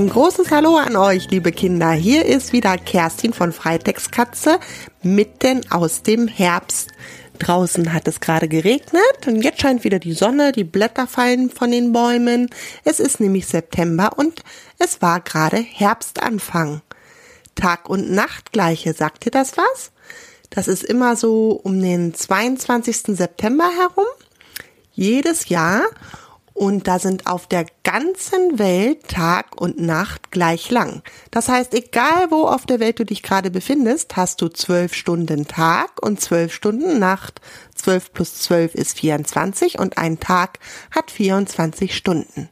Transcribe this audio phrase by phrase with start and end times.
[0.00, 1.90] Ein großes Hallo an euch, liebe Kinder.
[1.90, 4.58] Hier ist wieder Kerstin von Freitextkatze
[5.02, 6.88] mitten aus dem Herbst.
[7.38, 11.70] Draußen hat es gerade geregnet und jetzt scheint wieder die Sonne, die Blätter fallen von
[11.70, 12.48] den Bäumen.
[12.82, 14.42] Es ist nämlich September und
[14.78, 16.80] es war gerade Herbstanfang.
[17.54, 19.92] Tag und Nacht gleiche, sagt ihr das was?
[20.48, 23.18] Das ist immer so um den 22.
[23.18, 24.06] September herum.
[24.92, 25.82] Jedes Jahr
[26.60, 31.02] und da sind auf der ganzen Welt Tag und Nacht gleich lang.
[31.30, 35.46] Das heißt, egal wo auf der Welt du dich gerade befindest, hast du zwölf Stunden
[35.46, 37.40] Tag und zwölf Stunden Nacht.
[37.74, 40.58] Zwölf plus zwölf ist 24 und ein Tag
[40.90, 42.50] hat 24 Stunden.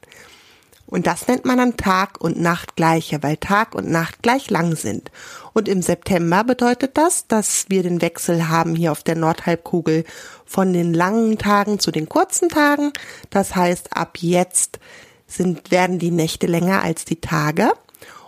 [0.88, 4.75] Und das nennt man dann Tag und Nacht gleiche, weil Tag und Nacht gleich lang
[4.75, 5.11] sind.
[5.53, 10.05] Und im September bedeutet das, dass wir den Wechsel haben hier auf der Nordhalbkugel
[10.47, 12.95] von den langen Tagen zu den kurzen Tagen.
[13.28, 14.78] Das heißt, ab jetzt
[15.27, 17.73] sind, werden die Nächte länger als die Tage.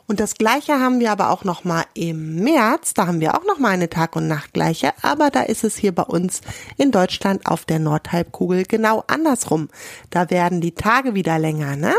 [0.06, 3.44] Und das gleiche haben wir aber auch noch mal im März, da haben wir auch
[3.46, 6.40] noch mal eine Tag und Nacht gleiche, aber da ist es hier bei uns
[6.76, 9.68] in Deutschland auf der Nordhalbkugel genau andersrum.
[10.10, 11.94] Da werden die Tage wieder länger, ne?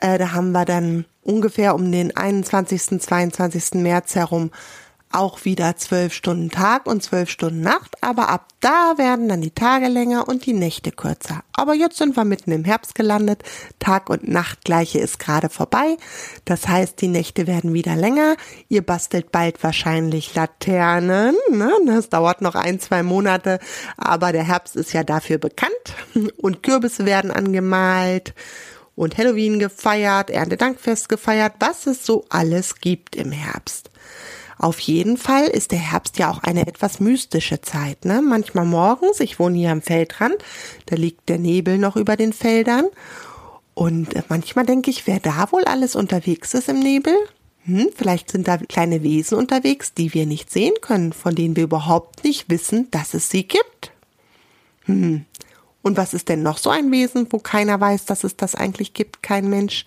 [0.00, 3.74] Äh, da haben wir dann ungefähr um den 21., 22.
[3.74, 4.50] März herum
[5.12, 9.50] auch wieder zwölf Stunden Tag und zwölf Stunden Nacht, aber ab da werden dann die
[9.50, 11.42] Tage länger und die Nächte kürzer.
[11.52, 13.42] Aber jetzt sind wir mitten im Herbst gelandet.
[13.80, 15.96] Tag und Nacht gleiche ist gerade vorbei.
[16.44, 18.36] Das heißt, die Nächte werden wieder länger.
[18.68, 21.34] Ihr bastelt bald wahrscheinlich Laternen.
[21.50, 21.72] Ne?
[21.86, 23.58] Das dauert noch ein, zwei Monate,
[23.96, 25.72] aber der Herbst ist ja dafür bekannt.
[26.36, 28.34] Und Kürbisse werden angemalt
[29.00, 33.90] und Halloween gefeiert, Erntedankfest gefeiert, was es so alles gibt im Herbst.
[34.58, 38.04] Auf jeden Fall ist der Herbst ja auch eine etwas mystische Zeit.
[38.04, 38.20] Ne?
[38.20, 40.36] Manchmal morgens, ich wohne hier am Feldrand,
[40.84, 42.84] da liegt der Nebel noch über den Feldern.
[43.72, 47.14] Und manchmal denke ich, wer da wohl alles unterwegs ist im Nebel?
[47.64, 51.64] Hm, vielleicht sind da kleine Wesen unterwegs, die wir nicht sehen können, von denen wir
[51.64, 53.92] überhaupt nicht wissen, dass es sie gibt.
[54.84, 55.24] Hm,
[55.82, 58.94] und was ist denn noch so ein Wesen, wo keiner weiß, dass es das eigentlich
[58.94, 59.86] gibt, kein Mensch?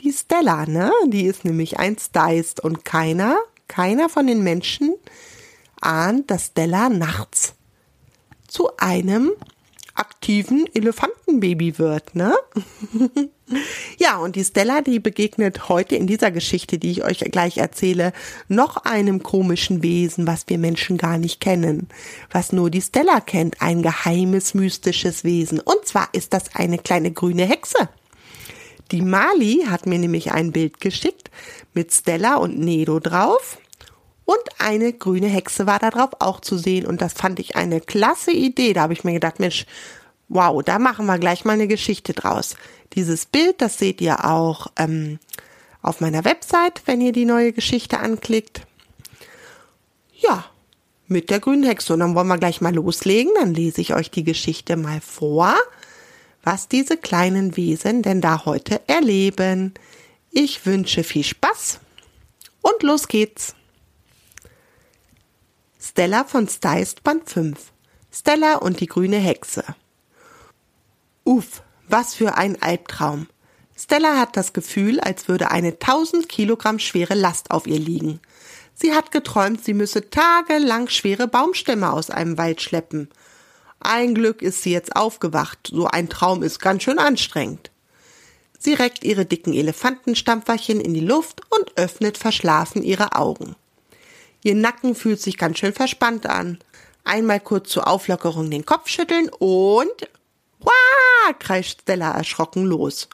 [0.00, 0.92] Die Stella, ne?
[1.06, 4.94] Die ist nämlich ein Steist und keiner, keiner von den Menschen
[5.80, 7.54] ahnt, dass Stella nachts
[8.46, 9.32] zu einem
[9.94, 12.34] aktiven Elefantenbaby wird, ne?
[13.98, 18.12] ja, und die Stella, die begegnet heute in dieser Geschichte, die ich euch gleich erzähle,
[18.48, 21.88] noch einem komischen Wesen, was wir Menschen gar nicht kennen,
[22.30, 25.60] was nur die Stella kennt, ein geheimes, mystisches Wesen.
[25.60, 27.88] Und zwar ist das eine kleine grüne Hexe.
[28.90, 31.30] Die Mali hat mir nämlich ein Bild geschickt
[31.74, 33.58] mit Stella und Nedo drauf.
[34.24, 36.86] Und eine grüne Hexe war da drauf auch zu sehen.
[36.86, 38.72] Und das fand ich eine klasse Idee.
[38.72, 39.66] Da habe ich mir gedacht, Mensch,
[40.28, 42.56] wow, da machen wir gleich mal eine Geschichte draus.
[42.94, 45.18] Dieses Bild, das seht ihr auch ähm,
[45.82, 48.62] auf meiner Website, wenn ihr die neue Geschichte anklickt.
[50.14, 50.44] Ja,
[51.06, 51.94] mit der grünen Hexe.
[51.94, 53.32] Und dann wollen wir gleich mal loslegen.
[53.38, 55.54] Dann lese ich euch die Geschichte mal vor,
[56.42, 59.74] was diese kleinen Wesen denn da heute erleben.
[60.30, 61.80] Ich wünsche viel Spaß
[62.62, 63.54] und los geht's.
[65.80, 67.72] Stella von Steist Band 5.
[68.12, 69.64] Stella und die grüne Hexe.
[71.28, 73.26] Uff, was für ein Albtraum.
[73.76, 78.20] Stella hat das Gefühl, als würde eine 1000 Kilogramm schwere Last auf ihr liegen.
[78.72, 83.10] Sie hat geträumt, sie müsse tagelang schwere Baumstämme aus einem Wald schleppen.
[83.78, 87.72] Ein Glück ist sie jetzt aufgewacht, so ein Traum ist ganz schön anstrengend.
[88.58, 93.54] Sie reckt ihre dicken Elefantenstampferchen in die Luft und öffnet verschlafen ihre Augen.
[94.42, 96.58] Ihr Nacken fühlt sich ganz schön verspannt an.
[97.04, 100.08] Einmal kurz zur Auflockerung den Kopf schütteln und
[100.60, 101.32] Wah!
[101.38, 103.08] kreischt Stella erschrocken los.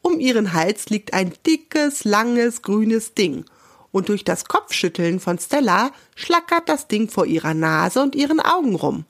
[0.00, 3.44] Um ihren Hals liegt ein dickes, langes, grünes Ding.
[3.92, 8.74] Und durch das Kopfschütteln von Stella schlackert das Ding vor ihrer Nase und ihren Augen
[8.74, 9.04] rum.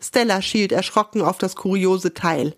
[0.00, 2.56] Stella schielt erschrocken auf das kuriose Teil.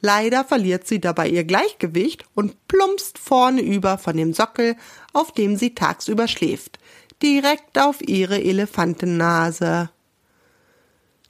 [0.00, 4.76] Leider verliert sie dabei ihr Gleichgewicht und plumpst vorne über von dem Sockel,
[5.12, 6.78] auf dem sie tagsüber schläft
[7.22, 9.90] direkt auf ihre Elefantennase.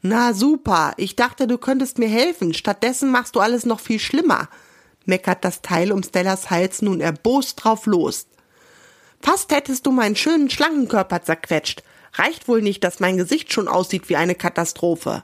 [0.05, 4.49] Na super, ich dachte, du könntest mir helfen, stattdessen machst du alles noch viel schlimmer,
[5.07, 8.27] meckert das Teil um Stellas Hals nun erbost drauf los.
[9.21, 11.85] Fast hättest du meinen schönen Schlangenkörper zerquetscht.
[12.15, 15.23] Reicht wohl nicht, dass mein Gesicht schon aussieht wie eine Katastrophe.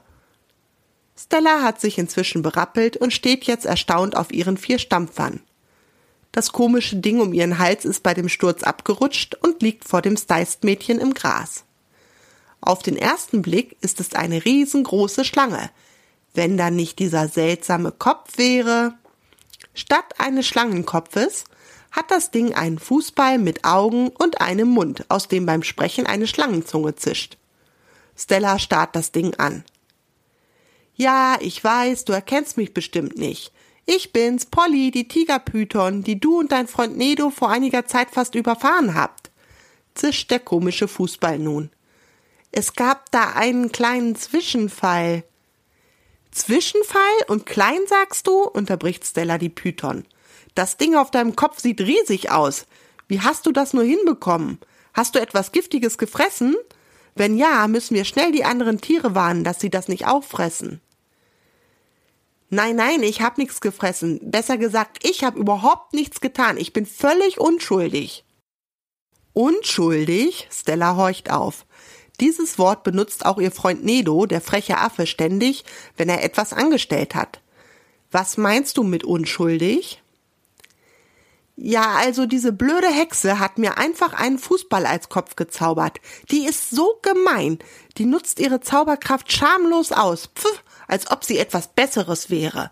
[1.17, 5.41] Stella hat sich inzwischen berappelt und steht jetzt erstaunt auf ihren vier Stampfern.
[6.31, 10.15] Das komische Ding um ihren Hals ist bei dem Sturz abgerutscht und liegt vor dem
[10.15, 11.65] Steist-Mädchen im Gras.
[12.61, 15.69] Auf den ersten Blick ist es eine riesengroße Schlange.
[16.33, 18.93] Wenn da nicht dieser seltsame Kopf wäre.
[19.73, 21.45] Statt eines Schlangenkopfes
[21.91, 26.27] hat das Ding einen Fußball mit Augen und einem Mund, aus dem beim Sprechen eine
[26.27, 27.37] Schlangenzunge zischt.
[28.15, 29.63] Stella starrt das Ding an.
[30.95, 33.53] Ja, ich weiß, du erkennst mich bestimmt nicht.
[33.85, 38.35] Ich bin's, Polly, die Tigerpython, die du und dein Freund Nedo vor einiger Zeit fast
[38.35, 39.31] überfahren habt.
[39.95, 41.71] Zischt der komische Fußball nun.
[42.51, 45.23] Es gab da einen kleinen Zwischenfall.
[46.31, 48.43] Zwischenfall und klein sagst du?
[48.43, 50.05] unterbricht Stella die Python.
[50.55, 52.65] Das Ding auf deinem Kopf sieht riesig aus.
[53.07, 54.59] Wie hast du das nur hinbekommen?
[54.93, 56.55] Hast du etwas Giftiges gefressen?
[57.15, 60.81] Wenn ja, müssen wir schnell die anderen Tiere warnen, dass sie das nicht auffressen.
[62.49, 64.19] Nein, nein, ich hab nichts gefressen.
[64.23, 66.57] Besser gesagt, ich hab überhaupt nichts getan.
[66.57, 68.25] Ich bin völlig unschuldig.
[69.33, 70.47] Unschuldig?
[70.51, 71.65] Stella horcht auf.
[72.19, 75.63] Dieses Wort benutzt auch ihr Freund Nedo, der freche Affe, ständig,
[75.97, 77.39] wenn er etwas angestellt hat.
[78.11, 80.01] Was meinst du mit unschuldig?
[81.61, 85.99] Ja, also diese blöde Hexe hat mir einfach einen Fußball als Kopf gezaubert.
[86.31, 87.59] Die ist so gemein.
[87.97, 90.29] Die nutzt ihre Zauberkraft schamlos aus.
[90.35, 92.71] Pff, als ob sie etwas Besseres wäre.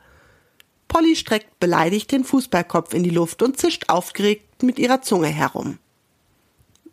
[0.88, 5.80] Polly streckt beleidigt den Fußballkopf in die Luft und zischt aufgeregt mit ihrer Zunge herum.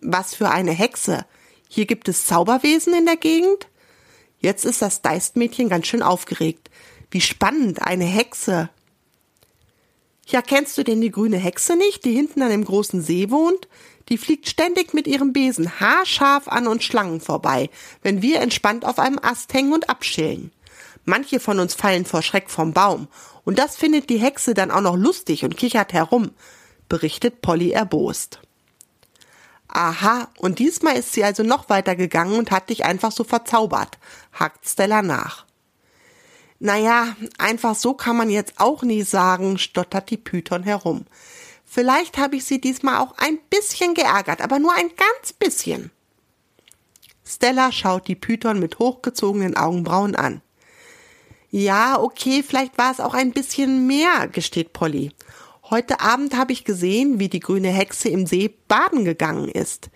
[0.00, 1.24] Was für eine Hexe.
[1.75, 3.67] Hier gibt es Zauberwesen in der Gegend?
[4.38, 6.71] Jetzt ist das Deistmädchen ganz schön aufgeregt.
[7.11, 8.71] Wie spannend, eine Hexe.
[10.29, 13.67] Ja, kennst du denn die grüne Hexe nicht, die hinten an dem großen See wohnt?
[14.09, 17.71] Die fliegt ständig mit ihrem Besen haarscharf an uns Schlangen vorbei,
[18.03, 20.53] wenn wir entspannt auf einem Ast hängen und abschälen.
[21.05, 23.09] Manche von uns fallen vor Schreck vom Baum,
[23.43, 26.31] und das findet die Hexe dann auch noch lustig und kichert herum,
[26.88, 28.38] berichtet Polly erbost.
[29.69, 33.99] Aha, und diesmal ist sie also noch weiter gegangen und hat dich einfach so verzaubert,
[34.32, 35.46] hakt Stella nach.
[36.61, 41.06] Naja, einfach so kann man jetzt auch nie sagen, stottert die Python herum.
[41.64, 45.90] Vielleicht habe ich sie diesmal auch ein bisschen geärgert, aber nur ein ganz bisschen.
[47.25, 50.43] Stella schaut die Python mit hochgezogenen Augenbrauen an.
[51.50, 55.12] Ja, okay, vielleicht war es auch ein bisschen mehr, gesteht Polly.
[55.75, 59.91] Heute Abend habe ich gesehen, wie die grüne Hexe im See baden gegangen ist.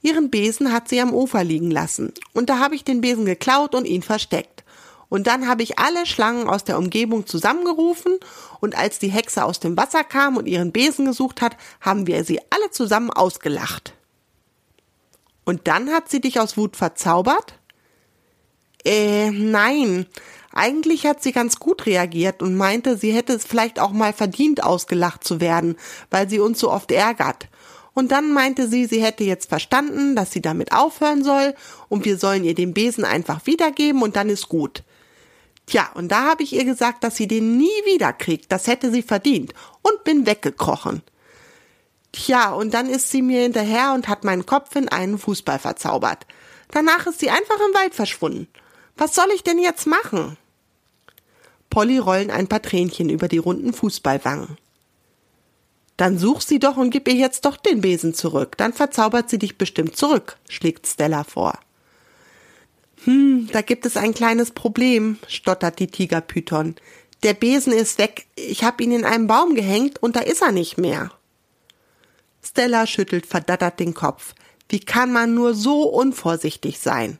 [0.00, 3.74] Ihren Besen hat sie am Ufer liegen lassen, und da habe ich den Besen geklaut
[3.74, 4.62] und ihn versteckt.
[5.08, 8.20] Und dann habe ich alle Schlangen aus der Umgebung zusammengerufen,
[8.60, 12.22] und als die Hexe aus dem Wasser kam und ihren Besen gesucht hat, haben wir
[12.22, 13.94] sie alle zusammen ausgelacht.
[15.44, 17.58] Und dann hat sie dich aus Wut verzaubert?
[18.84, 20.06] Äh, nein.
[20.56, 24.64] Eigentlich hat sie ganz gut reagiert und meinte, sie hätte es vielleicht auch mal verdient,
[24.64, 25.76] ausgelacht zu werden,
[26.10, 27.48] weil sie uns so oft ärgert.
[27.92, 31.54] Und dann meinte sie, sie hätte jetzt verstanden, dass sie damit aufhören soll
[31.90, 34.82] und wir sollen ihr den Besen einfach wiedergeben und dann ist gut.
[35.66, 39.02] Tja, und da habe ich ihr gesagt, dass sie den nie wiederkriegt, das hätte sie
[39.02, 41.02] verdient und bin weggekrochen.
[42.12, 46.26] Tja, und dann ist sie mir hinterher und hat meinen Kopf in einen Fußball verzaubert.
[46.70, 48.48] Danach ist sie einfach im Wald verschwunden.
[48.96, 50.38] Was soll ich denn jetzt machen?
[51.76, 54.56] Polly rollen ein paar Tränchen über die runden Fußballwangen.
[55.98, 59.36] Dann such sie doch und gib ihr jetzt doch den Besen zurück, dann verzaubert sie
[59.36, 61.58] dich bestimmt zurück, schlägt Stella vor.
[63.04, 66.76] Hm, da gibt es ein kleines Problem, stottert die Tigerpython.
[67.22, 70.52] Der Besen ist weg, ich hab ihn in einem Baum gehängt und da ist er
[70.52, 71.10] nicht mehr.
[72.42, 74.34] Stella schüttelt verdattert den Kopf.
[74.70, 77.18] Wie kann man nur so unvorsichtig sein?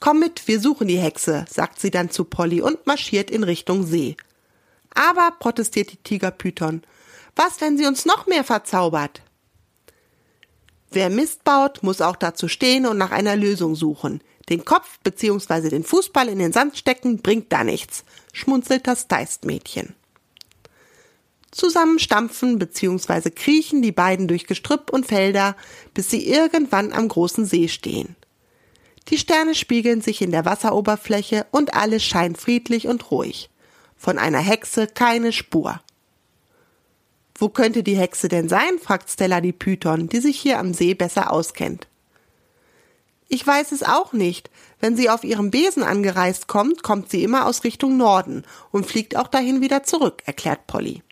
[0.00, 3.84] Komm mit, wir suchen die Hexe, sagt sie dann zu Polly und marschiert in Richtung
[3.84, 4.16] See.
[4.94, 6.82] Aber, protestiert die Tigerpython,
[7.34, 9.22] was, wenn sie uns noch mehr verzaubert?
[10.90, 14.22] Wer Mist baut, muss auch dazu stehen und nach einer Lösung suchen.
[14.48, 15.68] Den Kopf bzw.
[15.68, 19.94] den Fußball in den Sand stecken bringt da nichts, schmunzelt das Deistmädchen.
[21.50, 23.30] Zusammen stampfen bzw.
[23.30, 25.56] kriechen die beiden durch Gestrüpp und Felder,
[25.94, 28.16] bis sie irgendwann am großen See stehen.
[29.08, 33.48] Die Sterne spiegeln sich in der Wasseroberfläche und alles scheint friedlich und ruhig.
[33.96, 35.80] Von einer Hexe keine Spur.
[37.34, 38.78] Wo könnte die Hexe denn sein?
[38.80, 41.86] fragt Stella die Python, die sich hier am See besser auskennt.
[43.28, 44.50] Ich weiß es auch nicht.
[44.80, 49.16] Wenn sie auf ihrem Besen angereist kommt, kommt sie immer aus Richtung Norden und fliegt
[49.16, 51.02] auch dahin wieder zurück, erklärt Polly.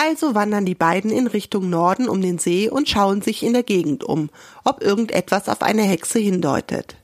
[0.00, 3.64] Also wandern die beiden in Richtung Norden um den See und schauen sich in der
[3.64, 4.30] Gegend um,
[4.62, 6.94] ob irgendetwas auf eine Hexe hindeutet.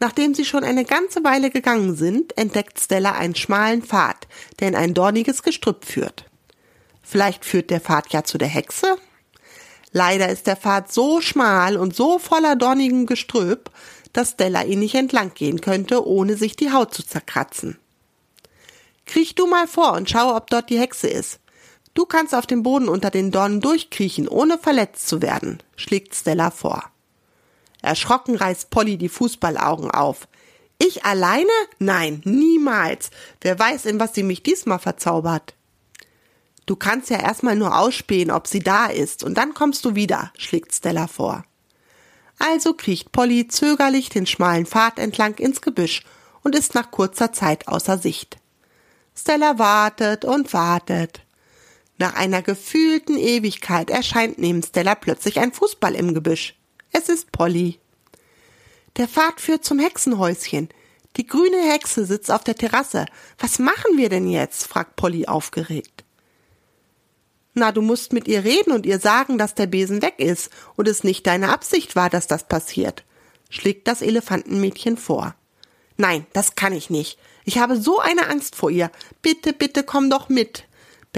[0.00, 4.26] Nachdem sie schon eine ganze Weile gegangen sind, entdeckt Stella einen schmalen Pfad,
[4.58, 6.24] der in ein dorniges Gestrüpp führt.
[7.04, 8.96] Vielleicht führt der Pfad ja zu der Hexe?
[9.92, 13.70] Leider ist der Pfad so schmal und so voller dornigem Gestrüpp,
[14.12, 17.78] dass Stella ihn nicht entlang gehen könnte, ohne sich die Haut zu zerkratzen.
[19.06, 21.38] Kriech du mal vor und schau, ob dort die Hexe ist.
[21.98, 26.52] Du kannst auf dem Boden unter den Dornen durchkriechen, ohne verletzt zu werden, schlägt Stella
[26.52, 26.84] vor.
[27.82, 30.28] Erschrocken reißt Polly die Fußballaugen auf.
[30.78, 31.50] Ich alleine?
[31.80, 33.10] Nein, niemals.
[33.40, 35.54] Wer weiß, in was sie mich diesmal verzaubert.
[36.66, 40.32] Du kannst ja erstmal nur ausspähen, ob sie da ist, und dann kommst du wieder,
[40.38, 41.44] schlägt Stella vor.
[42.38, 46.04] Also kriecht Polly zögerlich den schmalen Pfad entlang ins Gebüsch
[46.44, 48.36] und ist nach kurzer Zeit außer Sicht.
[49.16, 51.22] Stella wartet und wartet.
[51.98, 56.54] Nach einer gefühlten Ewigkeit erscheint neben Stella plötzlich ein Fußball im Gebüsch.
[56.92, 57.78] Es ist Polly.
[58.96, 60.68] Der Pfad führt zum Hexenhäuschen.
[61.16, 63.06] Die grüne Hexe sitzt auf der Terrasse.
[63.38, 64.66] Was machen wir denn jetzt?
[64.68, 66.04] fragt Polly aufgeregt.
[67.54, 70.86] Na, du musst mit ihr reden und ihr sagen, dass der Besen weg ist und
[70.86, 73.02] es nicht deine Absicht war, dass das passiert,
[73.50, 75.34] schlägt das Elefantenmädchen vor.
[75.96, 77.18] Nein, das kann ich nicht.
[77.44, 78.92] Ich habe so eine Angst vor ihr.
[79.22, 80.67] Bitte, bitte komm doch mit,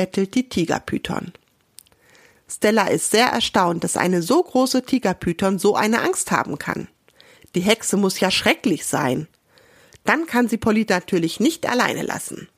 [0.01, 1.31] bettelt die Tigerpython.
[2.49, 6.89] Stella ist sehr erstaunt, dass eine so große Tigerpython so eine Angst haben kann.
[7.55, 9.29] Die Hexe muss ja schrecklich sein.
[10.05, 12.49] Dann kann sie Polly natürlich nicht alleine lassen.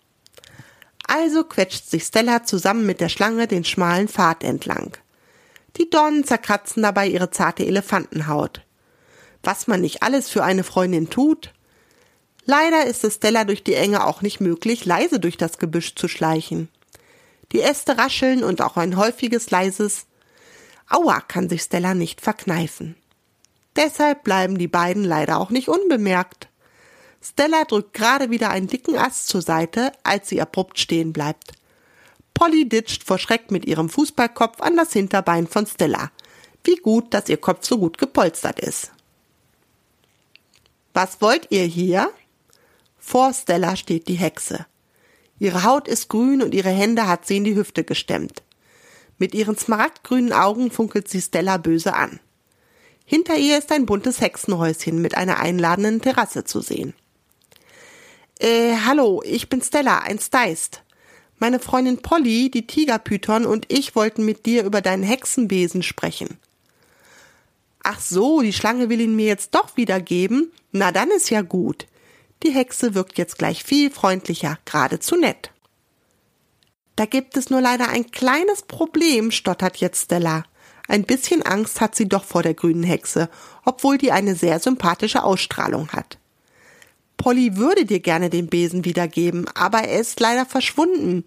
[1.09, 4.97] Also quetscht sich Stella zusammen mit der Schlange den schmalen Pfad entlang.
[5.79, 8.61] Die Dornen zerkratzen dabei ihre zarte Elefantenhaut.
[9.43, 11.53] Was man nicht alles für eine Freundin tut.
[12.45, 16.07] Leider ist es Stella durch die Enge auch nicht möglich, leise durch das Gebüsch zu
[16.07, 16.69] schleichen.
[17.53, 20.07] Die Äste rascheln und auch ein häufiges leises
[20.89, 22.97] Aua kann sich Stella nicht verkneifen.
[23.77, 26.49] Deshalb bleiben die beiden leider auch nicht unbemerkt.
[27.23, 31.53] Stella drückt gerade wieder einen dicken Ast zur Seite, als sie abrupt stehen bleibt.
[32.35, 36.11] Polly ditcht vor Schreck mit ihrem Fußballkopf an das Hinterbein von Stella.
[36.65, 38.93] Wie gut, dass ihr Kopf so gut gepolstert ist.
[40.93, 42.11] Was wollt ihr hier?
[42.99, 44.67] Vor Stella steht die Hexe.
[45.43, 48.45] Ihre Haut ist grün und ihre Hände hat sie in die Hüfte gestemmt.
[49.19, 52.21] Mit ihren smaragdgrünen Augen funkelt sie Stella böse an.
[53.05, 56.95] Hinter ihr ist ein buntes Hexenhäuschen mit einer einladenden Terrasse zu sehen.
[58.39, 60.85] Äh, hallo, ich bin Stella, ein Steist.
[61.41, 66.39] Meine Freundin Polly, die Tigerpython und ich wollten mit dir über deinen Hexenbesen sprechen.
[67.83, 70.53] Ach so, die Schlange will ihn mir jetzt doch wiedergeben?
[70.71, 71.89] Na, dann ist ja gut.
[72.43, 75.51] Die Hexe wirkt jetzt gleich viel freundlicher, geradezu nett.
[76.97, 80.45] Da gibt es nur leider ein kleines Problem, stottert jetzt Stella.
[80.89, 83.31] Ein bisschen Angst hat sie doch vor der grünen Hexe,
[83.65, 86.19] obwohl die eine sehr sympathische Ausstrahlung hat.
[87.17, 91.25] Polly würde dir gerne den Besen wiedergeben, aber er ist leider verschwunden.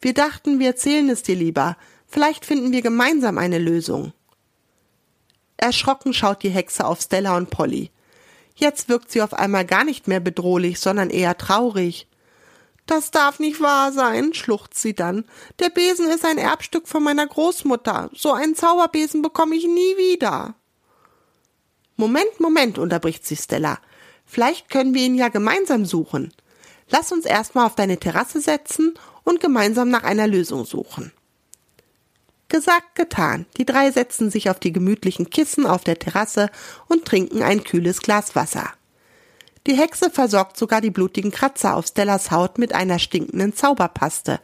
[0.00, 1.76] Wir dachten, wir erzählen es dir lieber.
[2.06, 4.12] Vielleicht finden wir gemeinsam eine Lösung.
[5.56, 7.90] Erschrocken schaut die Hexe auf Stella und Polly.
[8.54, 12.06] Jetzt wirkt sie auf einmal gar nicht mehr bedrohlich, sondern eher traurig.
[12.86, 15.24] Das darf nicht wahr sein, schluchzt sie dann.
[15.60, 18.10] Der Besen ist ein Erbstück von meiner Großmutter.
[18.12, 20.54] So einen Zauberbesen bekomme ich nie wieder.
[21.96, 23.78] Moment, Moment, unterbricht sie Stella.
[24.24, 26.32] Vielleicht können wir ihn ja gemeinsam suchen.
[26.88, 28.94] Lass uns erstmal auf deine Terrasse setzen
[29.24, 31.12] und gemeinsam nach einer Lösung suchen.
[32.52, 33.46] Gesagt, getan.
[33.56, 36.50] Die drei setzen sich auf die gemütlichen Kissen auf der Terrasse
[36.86, 38.70] und trinken ein kühles Glas Wasser.
[39.66, 44.38] Die Hexe versorgt sogar die blutigen Kratzer auf Stellas Haut mit einer stinkenden Zauberpaste,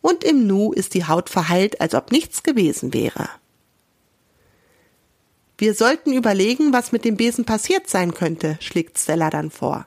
[0.00, 3.28] und im Nu ist die Haut verheilt, als ob nichts gewesen wäre.
[5.58, 9.86] Wir sollten überlegen, was mit dem Besen passiert sein könnte, schlägt Stella dann vor.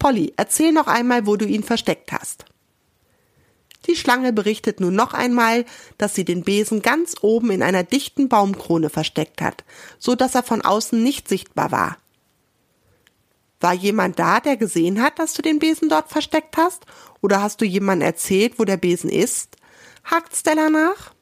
[0.00, 2.46] Polly, erzähl noch einmal, wo du ihn versteckt hast.
[3.86, 5.64] Die Schlange berichtet nun noch einmal,
[5.96, 9.64] dass sie den Besen ganz oben in einer dichten Baumkrone versteckt hat,
[9.98, 11.96] so dass er von außen nicht sichtbar war.
[13.60, 16.86] War jemand da, der gesehen hat, dass du den Besen dort versteckt hast?
[17.20, 19.56] Oder hast du jemandem erzählt, wo der Besen ist?
[20.04, 21.12] hakt Stella nach.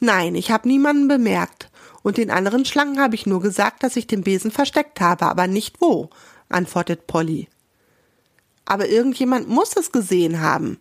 [0.00, 1.70] Nein, ich habe niemanden bemerkt.
[2.02, 5.46] Und den anderen Schlangen habe ich nur gesagt, dass ich den Besen versteckt habe, aber
[5.46, 6.10] nicht wo,
[6.48, 7.48] antwortet Polly.
[8.64, 10.80] Aber irgendjemand muss es gesehen haben.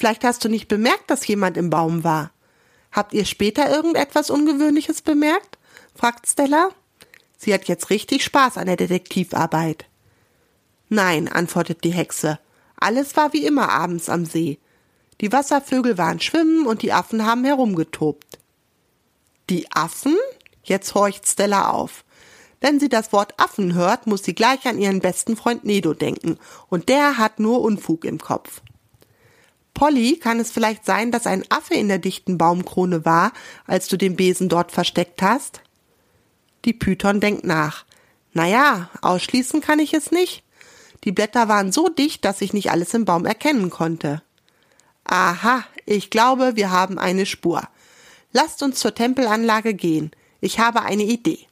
[0.00, 2.30] Vielleicht hast du nicht bemerkt, dass jemand im Baum war.
[2.90, 5.58] Habt ihr später irgendetwas Ungewöhnliches bemerkt?
[5.94, 6.70] fragt Stella.
[7.36, 9.84] Sie hat jetzt richtig Spaß an der Detektivarbeit.
[10.88, 12.38] Nein, antwortet die Hexe.
[12.76, 14.58] Alles war wie immer abends am See.
[15.20, 18.38] Die Wasservögel waren schwimmen und die Affen haben herumgetobt.
[19.50, 20.16] Die Affen?
[20.62, 22.06] Jetzt horcht Stella auf.
[22.62, 26.38] Wenn sie das Wort Affen hört, muss sie gleich an ihren besten Freund Nedo denken,
[26.70, 28.62] und der hat nur Unfug im Kopf.
[29.80, 33.32] Polly, kann es vielleicht sein, dass ein Affe in der dichten Baumkrone war,
[33.66, 35.62] als du den Besen dort versteckt hast?
[36.66, 37.86] Die Python denkt nach.
[38.34, 40.44] Naja, ausschließen kann ich es nicht.
[41.04, 44.20] Die Blätter waren so dicht, dass ich nicht alles im Baum erkennen konnte.
[45.04, 47.66] Aha, Ich glaube, wir haben eine Spur.
[48.34, 50.10] Lasst uns zur Tempelanlage gehen.
[50.42, 51.46] Ich habe eine Idee.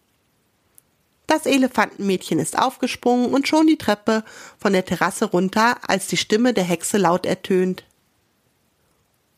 [1.27, 4.23] Das Elefantenmädchen ist aufgesprungen und schon die Treppe
[4.59, 7.85] von der Terrasse runter, als die Stimme der Hexe laut ertönt.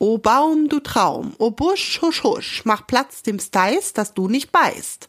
[0.02, 4.50] O Baum, du Traum, o Busch, husch, husch, mach Platz dem Steiß, dass du nicht
[4.50, 5.09] beißt.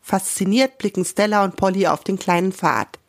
[0.00, 3.00] Fasziniert blicken Stella und Polly auf den kleinen Pfad.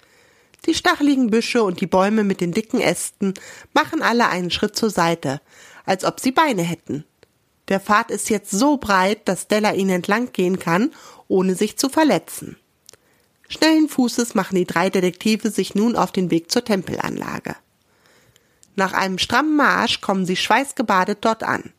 [0.65, 3.35] Die stacheligen Büsche und die Bäume mit den dicken Ästen
[3.73, 5.39] machen alle einen Schritt zur Seite,
[5.85, 7.05] als ob sie Beine hätten.
[7.67, 10.95] Der Pfad ist jetzt so breit, dass Stella ihn entlang gehen kann,
[11.27, 12.57] ohne sich zu verletzen.
[13.49, 17.55] Schnellen Fußes machen die drei Detektive sich nun auf den Weg zur Tempelanlage.
[18.75, 21.73] Nach einem strammen Marsch kommen sie schweißgebadet dort an.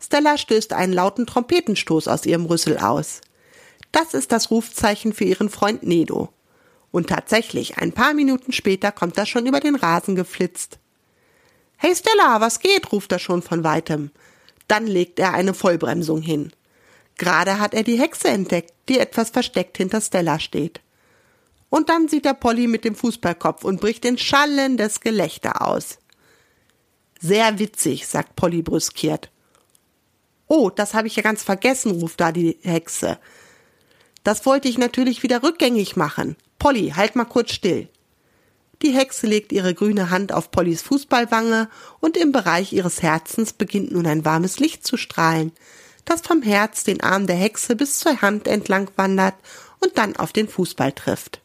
[0.00, 3.20] Stella stößt einen lauten Trompetenstoß aus ihrem Rüssel aus.
[3.92, 6.32] Das ist das Rufzeichen für ihren Freund Nedo.
[6.90, 10.78] Und tatsächlich, ein paar Minuten später kommt er schon über den Rasen geflitzt.
[11.76, 12.92] Hey Stella, was geht?
[12.92, 14.10] ruft er schon von weitem.
[14.68, 16.52] Dann legt er eine Vollbremsung hin.
[17.16, 20.80] Gerade hat er die Hexe entdeckt, die etwas versteckt hinter Stella steht.
[21.68, 25.98] Und dann sieht er Polly mit dem Fußballkopf und bricht in schallendes Gelächter aus.
[27.20, 29.30] Sehr witzig, sagt Polly brüskiert.
[30.48, 33.18] Oh, das habe ich ja ganz vergessen, ruft da die Hexe.
[34.24, 36.36] Das wollte ich natürlich wieder rückgängig machen.
[36.58, 37.88] Polly, halt mal kurz still.
[38.82, 41.68] Die Hexe legt ihre grüne Hand auf Pollys Fußballwange
[42.00, 45.52] und im Bereich ihres Herzens beginnt nun ein warmes Licht zu strahlen,
[46.06, 49.34] das vom Herz den Arm der Hexe bis zur Hand entlang wandert
[49.80, 51.42] und dann auf den Fußball trifft.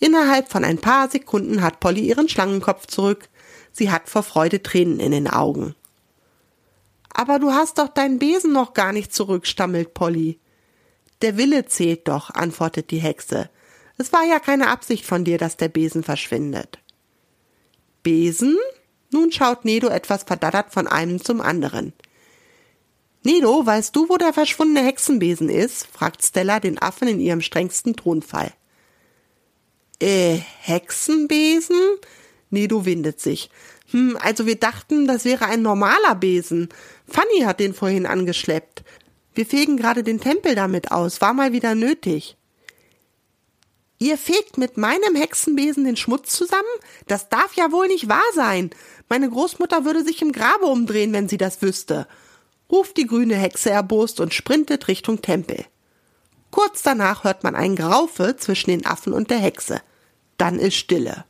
[0.00, 3.28] Innerhalb von ein paar Sekunden hat Polly ihren Schlangenkopf zurück.
[3.72, 5.74] Sie hat vor Freude Tränen in den Augen.
[7.12, 10.38] Aber du hast doch deinen Besen noch gar nicht zurück, stammelt Polly.
[11.22, 13.50] Der Wille zählt doch, antwortet die Hexe.
[13.98, 16.78] Es war ja keine Absicht von dir, dass der Besen verschwindet.
[18.02, 18.56] Besen?
[19.12, 21.92] Nun schaut Nedo etwas verdattert von einem zum anderen.
[23.22, 25.86] Nedo, weißt du, wo der verschwundene Hexenbesen ist?
[25.86, 28.52] fragt Stella den Affen in ihrem strengsten Tonfall.
[30.00, 31.76] Äh, Hexenbesen?
[32.50, 33.50] Nedo windet sich.
[33.90, 36.68] Hm, also wir dachten, das wäre ein normaler Besen.
[37.08, 38.82] Fanny hat den vorhin angeschleppt.
[39.34, 41.20] Wir fegen gerade den Tempel damit aus.
[41.20, 42.36] War mal wieder nötig.
[43.98, 46.62] Ihr fegt mit meinem Hexenbesen den Schmutz zusammen?
[47.06, 48.70] Das darf ja wohl nicht wahr sein.
[49.08, 52.06] Meine Großmutter würde sich im Grabe umdrehen, wenn sie das wüsste.
[52.70, 55.66] Ruft die grüne Hexe erbost und sprintet Richtung Tempel.
[56.50, 59.82] Kurz danach hört man ein Graufe zwischen den Affen und der Hexe.
[60.38, 61.24] Dann ist Stille.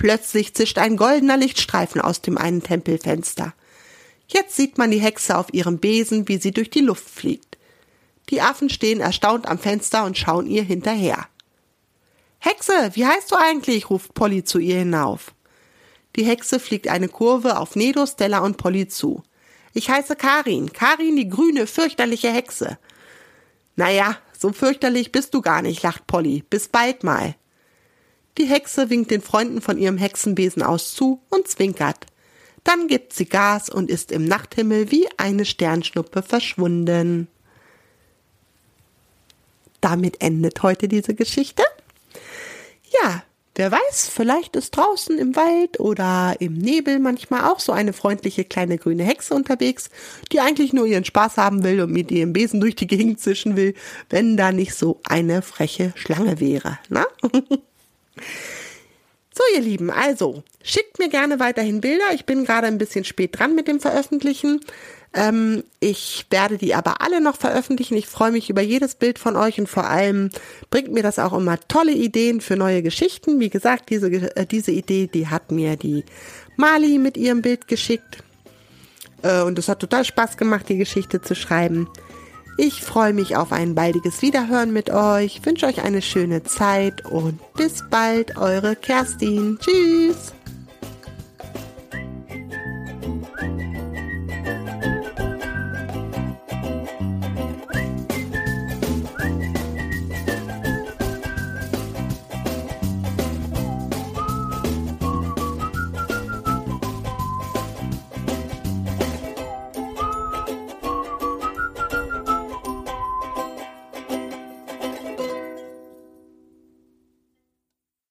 [0.00, 3.52] Plötzlich zischt ein goldener Lichtstreifen aus dem einen Tempelfenster.
[4.28, 7.58] Jetzt sieht man die Hexe auf ihrem Besen, wie sie durch die Luft fliegt.
[8.30, 11.28] Die Affen stehen erstaunt am Fenster und schauen ihr hinterher.
[12.38, 13.90] Hexe, wie heißt du eigentlich?
[13.90, 15.34] ruft Polly zu ihr hinauf.
[16.16, 19.22] Die Hexe fliegt eine Kurve auf Nedo, Stella und Polly zu.
[19.74, 22.78] Ich heiße Karin, Karin die grüne, fürchterliche Hexe.
[23.76, 26.42] Naja, so fürchterlich bist du gar nicht, lacht Polly.
[26.48, 27.34] Bis bald mal.
[28.40, 32.06] Die Hexe winkt den Freunden von ihrem Hexenbesen aus zu und zwinkert.
[32.64, 37.28] Dann gibt sie Gas und ist im Nachthimmel wie eine Sternschnuppe verschwunden.
[39.82, 41.62] Damit endet heute diese Geschichte.
[43.02, 43.24] Ja,
[43.56, 48.46] wer weiß, vielleicht ist draußen im Wald oder im Nebel manchmal auch so eine freundliche
[48.46, 49.90] kleine grüne Hexe unterwegs,
[50.32, 53.54] die eigentlich nur ihren Spaß haben will und mit ihrem Besen durch die Gegend zischen
[53.56, 53.74] will,
[54.08, 56.78] wenn da nicht so eine freche Schlange wäre.
[56.88, 57.04] Na?
[59.32, 62.12] So, ihr Lieben, also schickt mir gerne weiterhin Bilder.
[62.12, 64.60] Ich bin gerade ein bisschen spät dran mit dem Veröffentlichen.
[65.14, 67.96] Ähm, ich werde die aber alle noch veröffentlichen.
[67.96, 70.30] Ich freue mich über jedes Bild von euch und vor allem
[70.70, 73.40] bringt mir das auch immer tolle Ideen für neue Geschichten.
[73.40, 76.04] Wie gesagt, diese, äh, diese Idee, die hat mir die
[76.56, 78.22] Mali mit ihrem Bild geschickt.
[79.22, 81.88] Äh, und es hat total Spaß gemacht, die Geschichte zu schreiben.
[82.62, 87.38] Ich freue mich auf ein baldiges Wiederhören mit euch, wünsche euch eine schöne Zeit und
[87.54, 89.58] bis bald, eure Kerstin.
[89.58, 90.34] Tschüss!